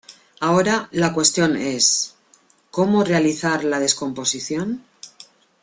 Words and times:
Ahora 0.39 0.89
la 0.93 1.13
cuestión 1.13 1.55
es 1.55 2.15
"¿cómo 2.71 3.03
realizar 3.03 3.63
la 3.63 3.79
descomposición? 3.79 4.83